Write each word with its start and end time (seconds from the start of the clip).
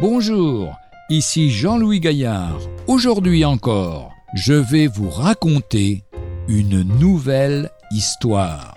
Bonjour, 0.00 0.78
ici 1.10 1.50
Jean-Louis 1.50 2.00
Gaillard. 2.00 2.58
Aujourd'hui 2.86 3.44
encore, 3.44 4.14
je 4.32 4.54
vais 4.54 4.86
vous 4.86 5.10
raconter 5.10 6.04
une 6.48 6.82
nouvelle 6.98 7.68
histoire. 7.90 8.74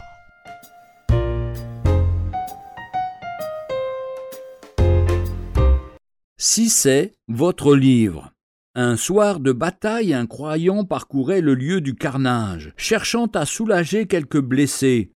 Si 6.37 6.67
c'est 6.67 7.13
votre 7.29 7.73
livre. 7.73 8.33
Un 8.75 8.97
soir 8.97 9.39
de 9.39 9.53
bataille, 9.53 10.13
un 10.13 10.25
croyant 10.25 10.83
parcourait 10.83 11.39
le 11.39 11.53
lieu 11.53 11.79
du 11.79 11.95
carnage, 11.95 12.73
cherchant 12.75 13.27
à 13.27 13.45
soulager 13.45 14.07
quelques 14.07 14.41
blessés. 14.41 15.13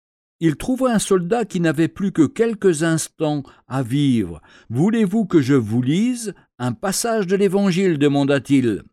Il 0.45 0.57
trouva 0.57 0.91
un 0.91 0.99
soldat 0.99 1.45
qui 1.45 1.61
n'avait 1.61 1.87
plus 1.87 2.11
que 2.11 2.27
quelques 2.27 2.83
instants 2.83 3.43
à 3.69 3.81
vivre. 3.81 4.41
Voulez-vous 4.69 5.23
que 5.23 5.41
je 5.41 5.53
vous 5.53 5.81
lise 5.81 6.33
un 6.59 6.73
passage 6.73 7.27
de 7.27 7.37
l'Évangile? 7.37 7.97
demanda-t-il. 7.97 8.83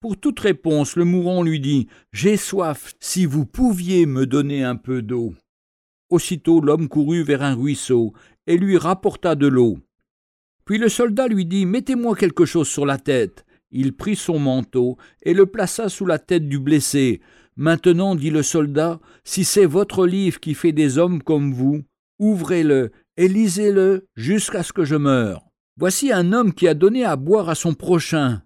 Pour 0.00 0.16
toute 0.16 0.40
réponse, 0.40 0.96
le 0.96 1.04
mourant 1.04 1.44
lui 1.44 1.60
dit 1.60 1.86
J'ai 2.10 2.36
soif, 2.36 2.94
si 2.98 3.26
vous 3.26 3.46
pouviez 3.46 4.06
me 4.06 4.26
donner 4.26 4.64
un 4.64 4.74
peu 4.74 5.00
d'eau. 5.00 5.34
Aussitôt 6.10 6.60
l'homme 6.60 6.88
courut 6.88 7.22
vers 7.22 7.44
un 7.44 7.54
ruisseau 7.54 8.12
et 8.48 8.58
lui 8.58 8.76
rapporta 8.76 9.36
de 9.36 9.46
l'eau. 9.46 9.78
Puis 10.64 10.78
le 10.78 10.88
soldat 10.88 11.28
lui 11.28 11.46
dit 11.46 11.64
Mettez-moi 11.64 12.16
quelque 12.16 12.44
chose 12.44 12.66
sur 12.66 12.86
la 12.86 12.98
tête. 12.98 13.46
Il 13.70 13.92
prit 13.92 14.16
son 14.16 14.40
manteau 14.40 14.96
et 15.22 15.32
le 15.32 15.46
plaça 15.46 15.88
sous 15.88 16.06
la 16.06 16.18
tête 16.18 16.48
du 16.48 16.58
blessé. 16.58 17.20
Maintenant, 17.58 18.14
dit 18.14 18.30
le 18.30 18.44
soldat, 18.44 19.00
si 19.24 19.42
c'est 19.44 19.66
votre 19.66 20.06
livre 20.06 20.38
qui 20.38 20.54
fait 20.54 20.70
des 20.70 20.96
hommes 20.96 21.20
comme 21.20 21.52
vous, 21.52 21.82
ouvrez-le 22.20 22.92
et 23.16 23.26
lisez-le 23.26 24.06
jusqu'à 24.14 24.62
ce 24.62 24.72
que 24.72 24.84
je 24.84 24.94
meure. 24.94 25.44
Voici 25.76 26.12
un 26.12 26.32
homme 26.32 26.54
qui 26.54 26.68
a 26.68 26.74
donné 26.74 27.04
à 27.04 27.16
boire 27.16 27.48
à 27.48 27.56
son 27.56 27.74
prochain. 27.74 28.42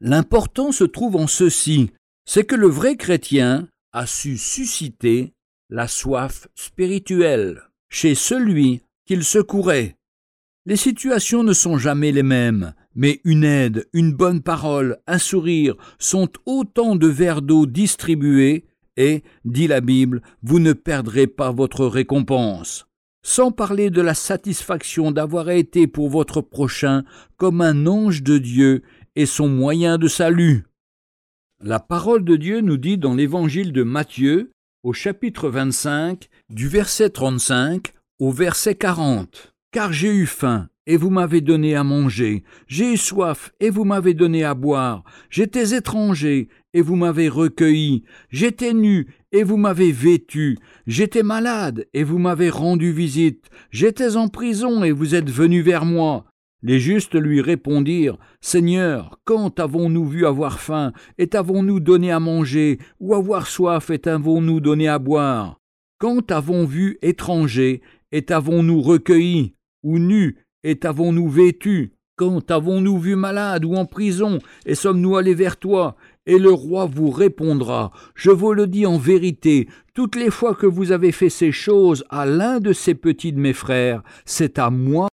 L'important 0.00 0.72
se 0.72 0.84
trouve 0.84 1.16
en 1.16 1.26
ceci, 1.26 1.90
c'est 2.24 2.44
que 2.44 2.54
le 2.54 2.66
vrai 2.66 2.96
chrétien 2.96 3.68
a 3.92 4.06
su 4.06 4.38
susciter 4.38 5.34
la 5.68 5.86
soif 5.86 6.48
spirituelle 6.54 7.64
chez 7.90 8.14
celui 8.14 8.80
qu'il 9.06 9.24
secourait. 9.24 9.96
Les 10.64 10.76
situations 10.76 11.42
ne 11.42 11.52
sont 11.52 11.76
jamais 11.76 12.12
les 12.12 12.22
mêmes, 12.22 12.74
mais 12.94 13.20
une 13.24 13.44
aide, 13.44 13.86
une 13.92 14.12
bonne 14.12 14.42
parole, 14.42 14.98
un 15.06 15.18
sourire 15.18 15.76
sont 15.98 16.28
autant 16.46 16.96
de 16.96 17.06
verres 17.06 17.42
d'eau 17.42 17.66
distribués, 17.66 18.64
et, 18.96 19.22
dit 19.44 19.66
la 19.66 19.80
Bible, 19.80 20.22
vous 20.42 20.60
ne 20.60 20.72
perdrez 20.72 21.26
pas 21.26 21.50
votre 21.50 21.86
récompense. 21.86 22.86
Sans 23.22 23.50
parler 23.50 23.90
de 23.90 24.02
la 24.02 24.14
satisfaction 24.14 25.10
d'avoir 25.10 25.50
été 25.50 25.86
pour 25.86 26.10
votre 26.10 26.40
prochain 26.40 27.04
comme 27.36 27.60
un 27.60 27.86
ange 27.86 28.22
de 28.22 28.38
Dieu 28.38 28.82
et 29.16 29.26
son 29.26 29.48
moyen 29.48 29.98
de 29.98 30.08
salut. 30.08 30.64
La 31.60 31.80
parole 31.80 32.24
de 32.24 32.36
Dieu 32.36 32.60
nous 32.60 32.76
dit 32.76 32.98
dans 32.98 33.14
l'évangile 33.14 33.72
de 33.72 33.82
Matthieu, 33.82 34.52
au 34.82 34.92
chapitre 34.92 35.48
25, 35.48 36.28
du 36.50 36.68
verset 36.68 37.10
35 37.10 37.94
au 38.20 38.30
verset 38.30 38.74
40 38.74 39.54
car 39.74 39.92
j'ai 39.92 40.14
eu 40.14 40.26
faim, 40.26 40.68
et 40.86 40.96
vous 40.96 41.10
m'avez 41.10 41.40
donné 41.40 41.74
à 41.74 41.84
manger, 41.84 42.44
j'ai 42.66 42.94
eu 42.94 42.96
soif, 42.96 43.52
et 43.60 43.70
vous 43.70 43.84
m'avez 43.84 44.14
donné 44.14 44.44
à 44.44 44.54
boire, 44.54 45.04
j'étais 45.30 45.74
étranger, 45.74 46.48
et 46.74 46.82
vous 46.82 46.96
m'avez 46.96 47.28
recueilli, 47.28 48.04
j'étais 48.30 48.74
nu, 48.74 49.06
et 49.32 49.42
vous 49.42 49.56
m'avez 49.56 49.92
vêtu, 49.92 50.58
j'étais 50.86 51.22
malade, 51.22 51.86
et 51.94 52.04
vous 52.04 52.18
m'avez 52.18 52.50
rendu 52.50 52.92
visite, 52.92 53.48
j'étais 53.70 54.16
en 54.16 54.28
prison, 54.28 54.84
et 54.84 54.92
vous 54.92 55.14
êtes 55.14 55.30
venu 55.30 55.62
vers 55.62 55.84
moi. 55.84 56.26
Les 56.62 56.80
justes 56.80 57.14
lui 57.14 57.42
répondirent 57.42 58.16
Seigneur, 58.40 59.18
quand 59.24 59.60
avons-nous 59.60 60.06
vu 60.06 60.26
avoir 60.26 60.60
faim, 60.60 60.92
et 61.18 61.26
t'avons-nous 61.26 61.80
donné 61.80 62.10
à 62.10 62.20
manger, 62.20 62.78
ou 63.00 63.14
avoir 63.14 63.46
soif, 63.46 63.90
et 63.90 63.98
t'avons-nous 63.98 64.60
donné 64.60 64.88
à 64.88 64.98
boire? 64.98 65.58
Quand 65.98 66.30
avons 66.30 66.64
vu 66.64 66.98
étranger, 67.02 67.82
et 68.12 68.22
t'avons-nous 68.22 68.80
recueilli 68.80 69.54
ou 69.82 69.98
nus, 69.98 70.36
et 70.64 70.76
t'avons-nous 70.76 71.28
vêtus 71.28 71.92
Quand 72.16 72.40
t'avons-nous 72.40 72.98
vu 72.98 73.14
malade 73.14 73.64
ou 73.64 73.74
en 73.74 73.86
prison, 73.86 74.40
et 74.66 74.74
sommes-nous 74.74 75.16
allés 75.16 75.34
vers 75.34 75.56
toi? 75.56 75.94
Et 76.26 76.38
le 76.38 76.50
roi 76.50 76.86
vous 76.86 77.10
répondra, 77.10 77.92
Je 78.14 78.30
vous 78.30 78.54
le 78.54 78.66
dis 78.66 78.86
en 78.86 78.98
vérité, 78.98 79.68
toutes 79.94 80.16
les 80.16 80.30
fois 80.30 80.54
que 80.54 80.66
vous 80.66 80.90
avez 80.90 81.12
fait 81.12 81.30
ces 81.30 81.52
choses 81.52 82.04
à 82.08 82.26
l'un 82.26 82.58
de 82.58 82.72
ces 82.72 82.94
petits 82.94 83.32
de 83.32 83.38
mes 83.38 83.52
frères, 83.52 84.02
c'est 84.24 84.58
à 84.58 84.70
moi. 84.70 85.08